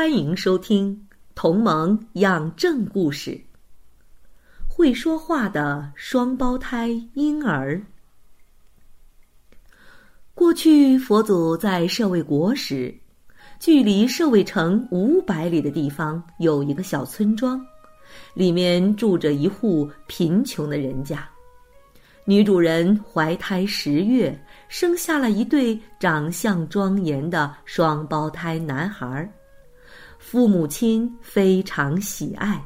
[0.00, 0.96] 欢迎收听
[1.34, 3.32] 《同盟养正故事》。
[4.66, 7.78] 会说话的双胞胎婴儿。
[10.32, 12.94] 过去佛祖在舍卫国时，
[13.58, 17.62] 距离舍卫城五百里的地方有一个小村庄，
[18.32, 21.28] 里面住着一户贫穷的人家。
[22.24, 24.34] 女主人怀胎十月，
[24.66, 29.30] 生下了一对长相庄严的双胞胎男孩儿。
[30.22, 32.62] 父母亲非常喜爱，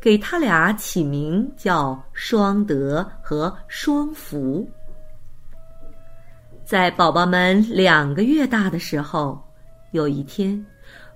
[0.00, 4.68] 给他俩起名叫双德和双福。
[6.66, 9.40] 在宝宝们两个月大的时候，
[9.92, 10.62] 有一天，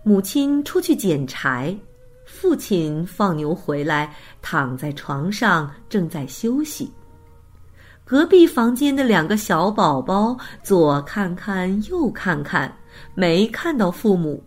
[0.05, 1.77] 母亲出去捡柴，
[2.25, 6.91] 父亲放牛回来，躺在床上正在休息。
[8.05, 12.72] 隔壁房间的两个小宝宝左看看右看看，
[13.14, 14.42] 没看到父母。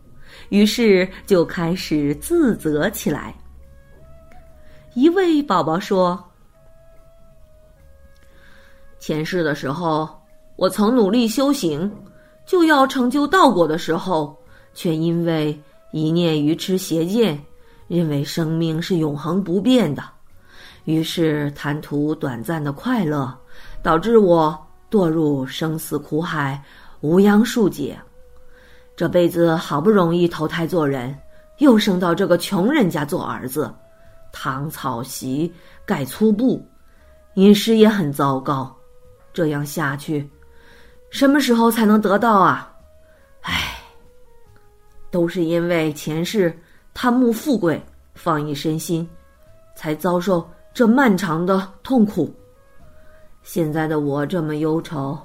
[0.50, 3.34] 于是就开始自责起来。
[4.94, 6.24] 一位宝宝说
[8.98, 10.10] ：“前世的时候，
[10.56, 11.92] 我曾努力修行，
[12.46, 14.36] 就要成就道果的时候，
[14.74, 15.60] 却因为
[15.92, 17.40] 一念愚痴邪见，
[17.88, 20.04] 认为生命是永恒不变的，
[20.86, 23.32] 于是贪图短暂的快乐，
[23.84, 24.58] 导致我
[24.90, 26.60] 堕入生死苦海，
[27.02, 28.00] 无央数解。”
[28.98, 31.16] 这辈子好不容易投胎做人，
[31.60, 33.72] 又生到这个穷人家做儿子，
[34.32, 35.54] 躺草席，
[35.86, 36.68] 盖粗布，
[37.36, 38.76] 饮食也很糟糕。
[39.32, 40.28] 这样下去，
[41.12, 42.74] 什么时候才能得到啊？
[43.42, 43.76] 唉，
[45.12, 46.60] 都是因为前世
[46.92, 47.80] 贪慕富贵，
[48.16, 49.08] 放逸身心，
[49.76, 52.34] 才遭受这漫长的痛苦。
[53.44, 55.16] 现在的我这么忧愁，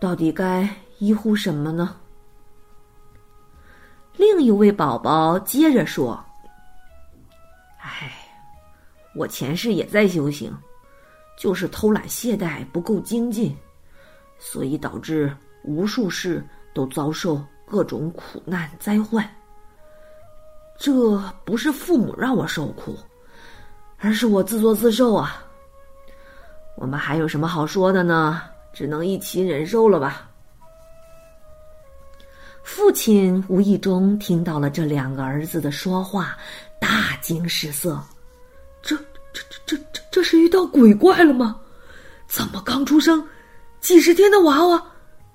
[0.00, 0.66] 到底该
[1.00, 1.94] 依护什么呢？
[4.16, 6.24] 另一位宝宝接着说
[7.82, 8.12] ：“哎，
[9.14, 10.56] 我前世也在修行，
[11.36, 13.56] 就是偷懒懈怠，不够精进，
[14.38, 19.28] 所以导致无数事都遭受各种苦难灾患。
[20.78, 22.96] 这不是父母让我受苦，
[23.98, 25.44] 而是我自作自受啊！
[26.76, 28.42] 我们还有什么好说的呢？
[28.72, 30.30] 只能一起忍受了吧。”
[32.64, 36.36] 父亲无意中听到了这两个儿子的说话，
[36.80, 38.02] 大惊失色。
[38.82, 38.96] 这、
[39.32, 41.60] 这、这、这、这，这是遇到鬼怪了吗？
[42.26, 43.24] 怎么刚出生
[43.80, 44.82] 几十天的娃娃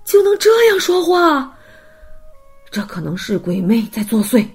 [0.04, 1.56] 就能这样说话？
[2.72, 4.46] 这可能是鬼魅在作祟。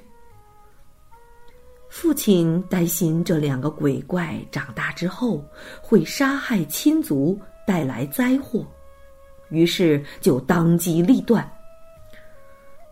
[1.89, 5.45] 父亲担心这两个鬼怪长大之后
[5.81, 8.67] 会杀害亲族，带来灾祸，
[9.49, 11.49] 于是就当机立断。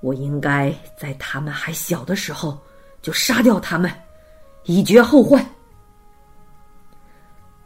[0.03, 2.59] 我应该在他们还小的时候
[3.01, 3.91] 就杀掉他们，
[4.65, 5.45] 以绝后患。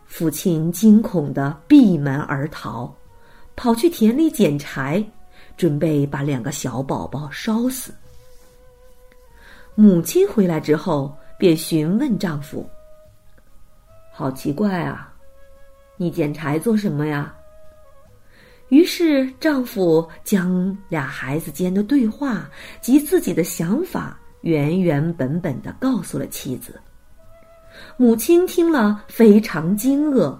[0.04, 2.94] 父亲惊恐的闭门而逃，
[3.56, 5.04] 跑去田里捡柴，
[5.56, 7.92] 准备把两个小宝宝烧死。
[9.74, 12.68] 母亲回来之后，便询问丈夫
[14.12, 15.12] ：“好奇怪啊，
[15.96, 17.34] 你捡柴做什么呀？”
[18.68, 22.50] 于是，丈夫将俩孩子间的对话
[22.80, 26.80] 及自己的想法原原本本的告诉了妻子。
[27.96, 30.36] 母亲听了非常惊愕，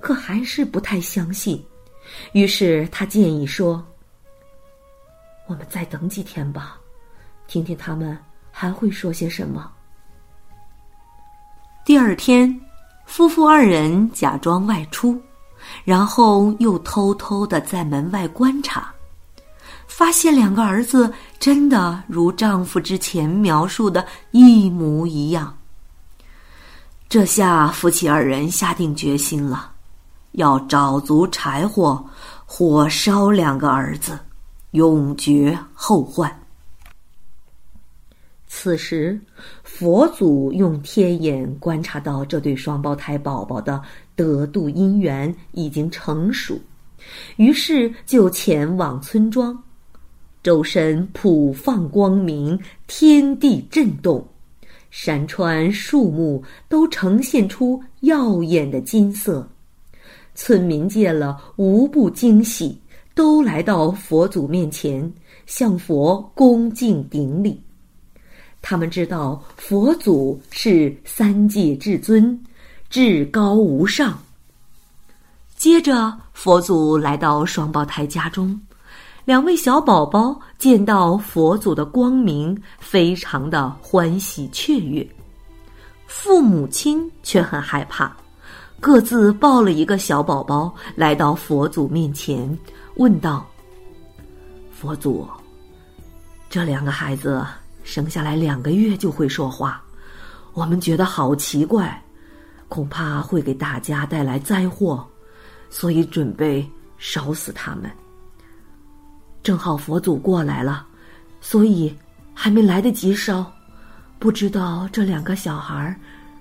[0.00, 1.64] 可还是不太相信。
[2.32, 3.86] 于是，她建议说
[5.46, 6.80] ：“我们再等几天吧，
[7.46, 8.18] 听听他们
[8.50, 9.70] 还会说些什么。”
[11.86, 12.60] 第二天，
[13.06, 15.20] 夫妇二人假装外出。
[15.84, 18.92] 然后又偷偷的在门外观察，
[19.86, 25.56] 发现两个儿子真的如丈夫之前描述的一模一样。
[27.08, 29.72] 这下夫妻二人下定决心了，
[30.32, 32.04] 要找足柴火，
[32.44, 34.18] 火烧两个儿子，
[34.72, 36.30] 永绝后患。
[38.46, 39.18] 此时，
[39.78, 43.80] 佛祖用天眼观察到这对双胞胎宝宝的
[44.16, 46.58] 得度因缘已经成熟，
[47.36, 49.56] 于是就前往村庄。
[50.42, 52.58] 周身普放光明，
[52.88, 54.26] 天地震动，
[54.90, 59.48] 山川树木都呈现出耀眼的金色。
[60.34, 62.76] 村民见了无不惊喜，
[63.14, 65.08] 都来到佛祖面前，
[65.46, 67.62] 向佛恭敬顶礼。
[68.70, 72.38] 他们知道佛祖是三界至尊，
[72.90, 74.18] 至高无上。
[75.56, 78.60] 接着，佛祖来到双胞胎家中，
[79.24, 85.08] 两位小宝宝见到佛祖的光明，非常的欢喜雀跃。
[86.06, 88.14] 父母亲却很害怕。
[88.80, 92.58] 各自抱了一个小宝宝，来到佛祖面前，
[92.96, 93.46] 问道
[94.70, 95.26] ：“佛祖，
[96.50, 97.42] 这两个孩子
[97.90, 99.82] 生下来两个月就会说话，
[100.52, 102.04] 我们觉得好奇怪，
[102.68, 105.08] 恐怕会给大家带来灾祸，
[105.70, 107.90] 所以准备烧死他们。
[109.42, 110.86] 正好佛祖过来了，
[111.40, 111.96] 所以
[112.34, 113.50] 还没来得及烧，
[114.18, 115.98] 不知道这两个小孩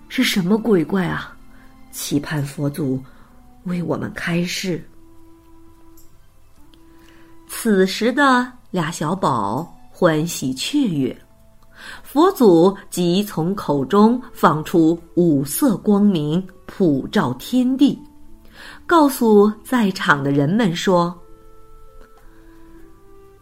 [0.10, 1.34] 是什么鬼怪啊！”
[1.94, 3.02] 期盼佛祖
[3.64, 4.86] 为我们开示。
[7.48, 11.18] 此时的俩小宝欢喜雀跃，
[12.04, 18.00] 佛祖即从口中放出五色光明，普照天地，
[18.86, 21.14] 告诉在场的人们说：“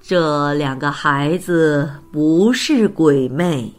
[0.02, 3.72] 这两个孩子不是鬼魅，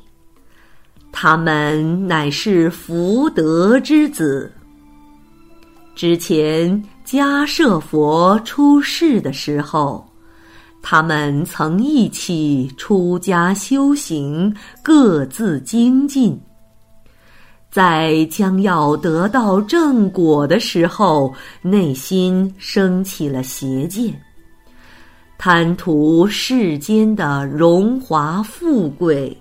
[1.13, 4.53] 他们乃是福德之子。”
[5.95, 10.06] 之前迦舍佛出世的时候，
[10.83, 16.41] 他们曾一起出家修行，各自精进。
[17.71, 24.15] 在将要得到正果的时候，内心升起了邪见，
[25.37, 29.37] 贪图世间的荣华富贵。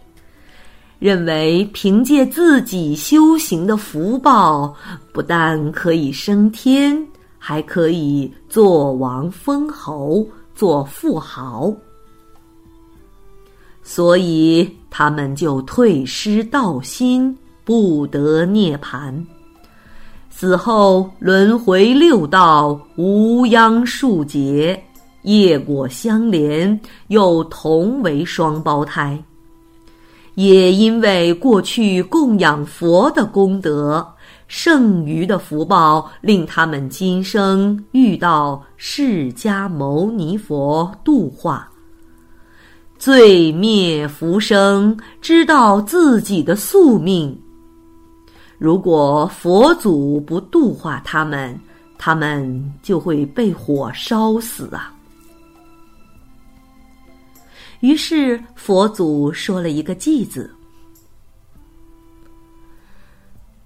[0.98, 4.74] 认为凭借自己修行的福报，
[5.14, 6.98] 不但可以升天，
[7.38, 11.72] 还可以做王封侯、做富豪，
[13.84, 19.25] 所以他们就退失道心，不得涅盘。
[20.30, 24.81] 死后轮回六道，无央数劫，
[25.24, 29.22] 业果相连，又同为双胞胎。
[30.34, 34.06] 也因为过去供养佛的功德，
[34.47, 41.68] 剩余的福报令他们今生遇到释迦牟尼佛度化，
[42.97, 47.38] 罪灭福生，知道自己的宿命。
[48.57, 51.59] 如果佛祖不度化他们，
[51.97, 54.94] 他们就会被火烧死啊！
[57.81, 60.50] 于是佛祖说了一个“偈”字：“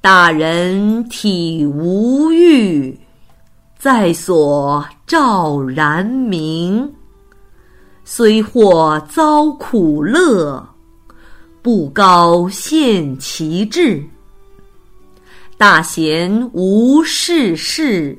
[0.02, 2.98] 大人体无欲，
[3.78, 6.90] 在所照然明。
[8.06, 10.66] 虽或遭苦乐，
[11.62, 14.02] 不高现其志。
[15.58, 18.18] 大贤无事事，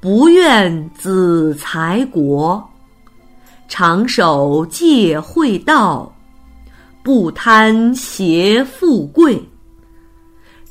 [0.00, 2.66] 不愿子财国。”
[3.68, 6.10] 长守戒慧道，
[7.02, 9.46] 不贪邪富贵。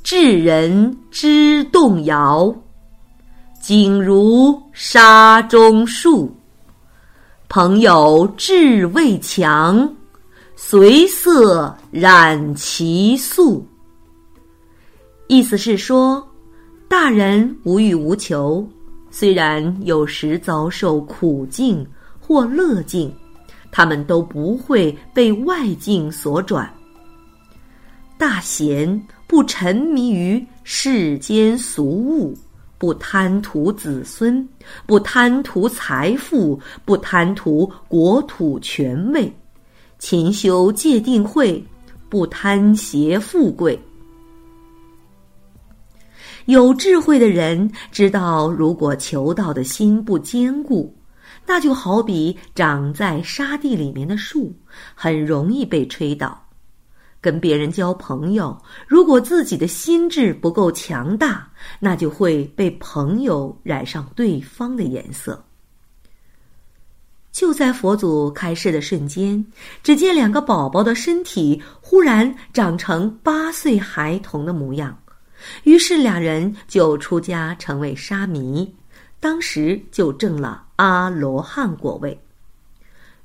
[0.05, 2.55] 智人知动摇，
[3.59, 6.31] 景如沙中树。
[7.49, 9.91] 朋友志未强，
[10.55, 13.65] 随色染其素。
[15.25, 16.23] 意思是说，
[16.87, 18.63] 大人无欲无求，
[19.09, 21.83] 虽然有时遭受苦境。
[22.19, 23.11] 或乐境，
[23.71, 26.71] 他们都不会被外境所转。
[28.17, 32.37] 大贤不沉迷于世间俗物，
[32.77, 34.47] 不贪图子孙，
[34.85, 39.31] 不贪图财富，不贪图国土权位，
[39.97, 41.63] 勤修戒定慧，
[42.07, 43.79] 不贪邪富贵。
[46.45, 50.95] 有智慧的人知道，如果求道的心不坚固。
[51.47, 54.53] 那就好比长在沙地里面的树，
[54.95, 56.44] 很容易被吹倒。
[57.25, 58.55] 跟别人交朋友，
[58.85, 65.43] 如果自己的心智不够强大，那就会被朋友染上对方的颜色。
[67.31, 69.43] 就在佛祖开示的瞬间，
[69.81, 74.95] 只见两个宝宝的身体忽然长成八岁孩童的模样，
[75.63, 78.71] 于是两人就出家成为沙弥。
[79.19, 82.15] 当时就证了阿罗汉果位，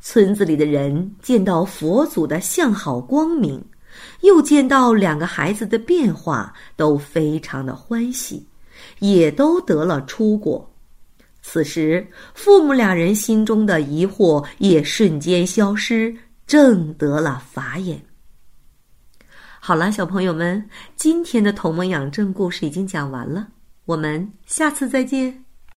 [0.01, 3.63] 村子里的人见到佛祖的相好光明，
[4.21, 8.47] 又见到两个孩子的变化，都非常的欢喜，
[8.99, 10.67] 也都得了出果。
[11.43, 16.15] 此时，父母两人心中的疑惑也瞬间消失，
[16.47, 18.01] 正得了法眼。
[19.59, 23.49] 好了，小朋友们，今天的《同盟养正》故事已经讲完了，
[23.87, 25.40] 我们下次再见。